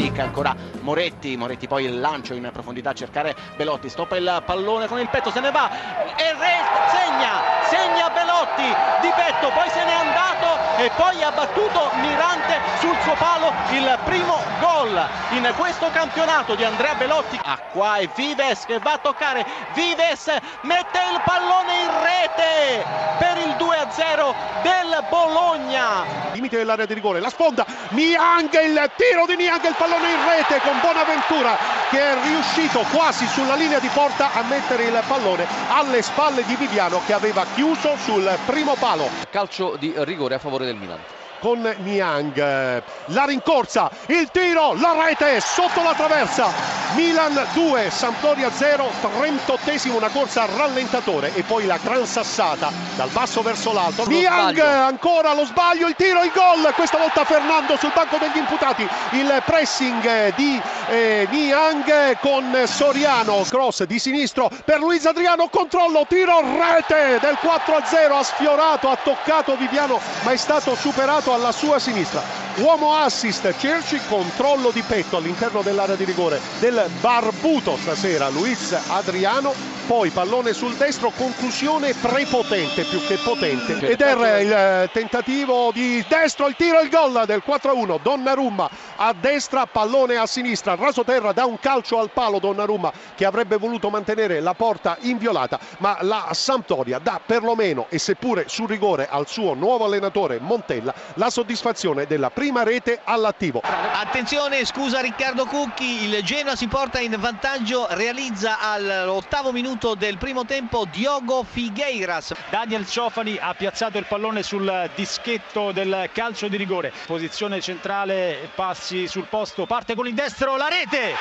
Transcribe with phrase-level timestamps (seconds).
[0.00, 4.86] cerca ancora Moretti, Moretti poi il lancio in profondità a cercare Belotti, stoppa il pallone
[4.86, 5.70] con il petto, se ne va
[6.16, 7.30] e resta, segna,
[7.64, 8.68] segna Belotti
[9.02, 10.39] di petto, poi se n'è andato
[10.80, 16.64] e poi ha battuto Mirante sul suo palo il primo gol in questo campionato di
[16.64, 17.38] Andrea Belotti.
[17.42, 19.44] Ah, qua è Vives che va a toccare,
[19.74, 20.28] Vives
[20.62, 22.84] mette il pallone in rete
[23.18, 26.04] per il 2-0 del Bologna.
[26.32, 30.60] Limite dell'area di rigore, la sponda, Niang, il tiro di Niang, il pallone in rete
[30.60, 36.00] con Bonaventura che è riuscito quasi sulla linea di porta a mettere il pallone alle
[36.02, 39.08] spalle di Viviano che aveva chiuso sul primo palo.
[39.28, 40.98] Calcio di rigore a favore del Milan.
[41.40, 46.52] Con Niang la rincorsa il tiro la rete sotto la traversa.
[46.94, 53.40] Milan 2 Sampdoria 0 38esimo una corsa rallentatore e poi la gran sassata dal basso
[53.40, 54.06] verso l'alto.
[54.06, 58.86] Niang ancora lo sbaglio il tiro il gol questa volta Fernando sul banco degli imputati.
[59.12, 66.40] Il pressing di eh, Niang con Soriano cross di sinistro per Luis Adriano controllo tiro
[66.40, 71.78] rete del 4 0 ha sfiorato ha toccato Viviano ma è stato superato alla sua
[71.78, 72.22] sinistra.
[72.56, 79.54] Uomo assist, Cerci, controllo di petto all'interno dell'area di rigore del barbuto stasera Luis Adriano,
[79.86, 83.78] poi pallone sul destro, conclusione prepotente più che potente.
[83.78, 89.66] Ed era il tentativo di destro, il tiro, il gol del 4-1, Donnarumma a destra,
[89.66, 94.40] pallone a sinistra, raso terra da un calcio al palo Donnarumma che avrebbe voluto mantenere
[94.40, 99.86] la porta inviolata, ma la Sampdoria dà perlomeno e seppure sul rigore al suo nuovo
[99.86, 103.60] allenatore Montella la soddisfazione della prima rete all'attivo.
[103.62, 110.44] Attenzione, scusa Riccardo Cucchi, il Genoa si porta in vantaggio, realizza all'ottavo minuto del primo
[110.44, 112.34] tempo Diogo Figueiras.
[112.50, 116.92] Daniel Ciofani ha piazzato il pallone sul dischetto del calcio di rigore.
[117.06, 121.14] Posizione centrale, passi sul posto, parte con il destro, la rete!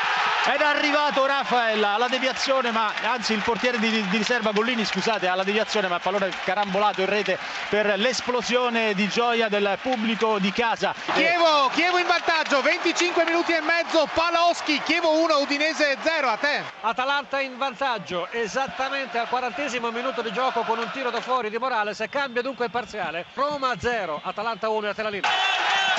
[0.53, 5.27] Ed è arrivato Rafael alla deviazione, ma anzi il portiere di, di riserva Gollini, scusate,
[5.27, 7.37] alla deviazione, ma il pallone carambolato in rete
[7.69, 10.93] per l'esplosione di gioia del pubblico di casa.
[11.13, 16.63] Chievo, Chievo in vantaggio, 25 minuti e mezzo, Paloschi, Chievo 1, Udinese 0, a te.
[16.81, 21.57] Atalanta in vantaggio, esattamente al quarantesimo minuto di gioco con un tiro da fuori di
[21.57, 25.03] Morales, cambia dunque il parziale, Roma 0, Atalanta 1 a te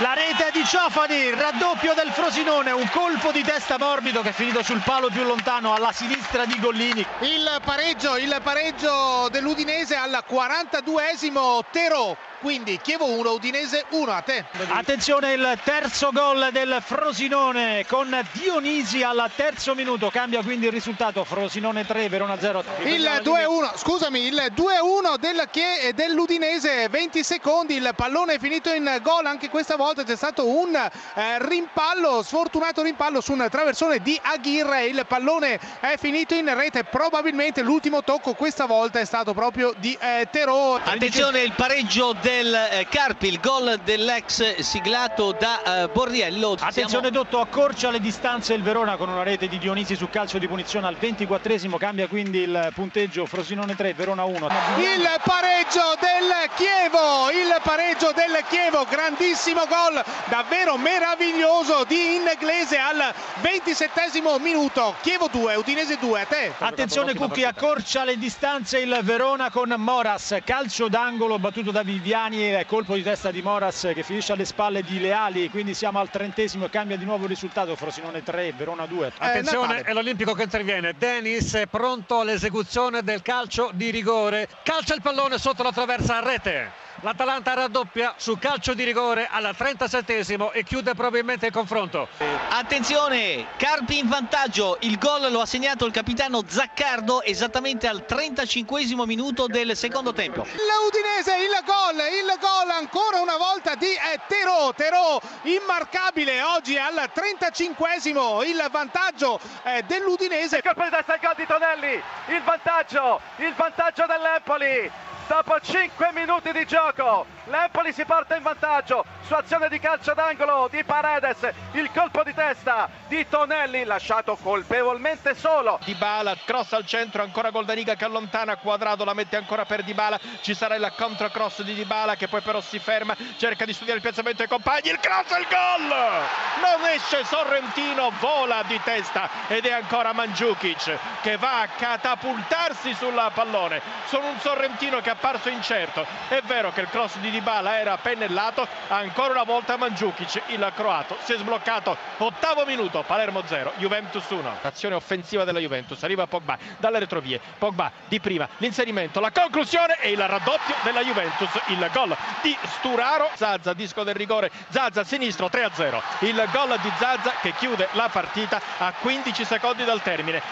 [0.00, 4.62] la rete di Ciofani, raddoppio del Frosinone, un colpo di testa morbido che è finito
[4.62, 7.04] sul palo più lontano alla sinistra di Gollini.
[7.20, 14.44] Il pareggio, il pareggio dell'Udinese al 42esimo Tero quindi Chievo 1, Udinese 1 a te.
[14.68, 21.24] Attenzione il terzo gol del Frosinone con Dionisi al terzo minuto, cambia quindi il risultato
[21.24, 22.64] Frosinone 3, Verona 0.
[22.84, 25.48] Il 2-1, scusami, il 2-1 del
[25.94, 30.74] dell'Udinese, 20 secondi, il pallone è finito in gol, anche questa volta c'è stato un
[30.74, 36.84] eh, rimpallo, sfortunato rimpallo su un traversone di Aguirre, il pallone è finito in rete,
[36.84, 40.76] probabilmente l'ultimo tocco questa volta è stato proprio di eh, Terò.
[40.76, 46.52] Attenzione il pareggio del del eh, Carpi, il gol dell'ex siglato da eh, Borriello.
[46.52, 47.10] Attenzione Siamo...
[47.10, 50.86] Dotto, accorcia le distanze il Verona con una rete di Dionisi su calcio di punizione
[50.86, 54.36] al 24esimo, cambia quindi il punteggio Frosinone 3, Verona 1.
[54.36, 63.12] Il pareggio del Chievo, il pareggio del Chievo, grandissimo gol, davvero meraviglioso di Inglese al
[63.42, 64.94] 27esimo minuto.
[65.02, 66.52] Chievo 2, Udinese 2, a te.
[66.58, 72.64] Attenzione Cucchi, accorcia le distanze il Verona con Moras, calcio d'angolo battuto da Viviani Giuliani,
[72.66, 76.66] colpo di testa di Moras che finisce alle spalle di Leali, quindi siamo al trentesimo
[76.66, 79.12] e cambia di nuovo il risultato, Frosinone 3, Verona 2.
[79.16, 84.94] Attenzione, eh, è l'Olimpico che interviene, Denis è pronto all'esecuzione del calcio di rigore, calcia
[84.94, 86.88] il pallone sotto la traversa a rete.
[87.02, 92.08] L'Atalanta raddoppia su calcio di rigore al 37esimo e chiude probabilmente il confronto.
[92.50, 99.06] Attenzione, Carpi in vantaggio, il gol lo ha segnato il capitano Zaccardo esattamente al 35esimo
[99.06, 100.44] minuto del secondo tempo.
[100.44, 103.96] L'Udinese, il gol, il gol ancora una volta di
[104.26, 110.56] Terò, Terò immarcabile oggi al 35esimo, il vantaggio eh, dell'Udinese.
[110.56, 116.10] Il colpo di testa il gol di Tonelli, il vantaggio, il vantaggio dell'Empoli dopo 5
[116.12, 119.04] minuti di gioco l'Empoli si porta in vantaggio.
[119.26, 125.34] Su azione di calcio d'angolo di Paredes il colpo di testa di Tonelli lasciato colpevolmente
[125.34, 125.78] solo.
[125.84, 129.94] Di Bala cross al centro ancora Goldaniga che allontana quadrato la mette ancora per Di
[129.94, 133.64] Bala ci sarà il contro cross di Di Bala che poi però si ferma cerca
[133.64, 134.88] di studiare il piazzamento ai compagni.
[134.88, 135.88] Il cross e il gol!
[135.88, 143.30] Non esce Sorrentino vola di testa ed è ancora Mandzukic che va a catapultarsi sul
[143.34, 143.80] pallone.
[144.06, 146.06] Sono un Sorrentino che ha apparso incerto.
[146.28, 150.72] È vero che il cross di Di Bala era pennellato ancora una volta Mandzukic il
[150.74, 156.26] croato si è sbloccato ottavo minuto Palermo 0 Juventus 1 azione offensiva della Juventus arriva
[156.26, 161.88] Pogba dalle retrovie Pogba di prima l'inserimento la conclusione e il raddoppio della Juventus il
[161.92, 167.32] gol di Sturaro Zazza disco del rigore Zazza sinistro 3 0 il gol di Zazza
[167.40, 170.42] che chiude la partita a 15 secondi dal termine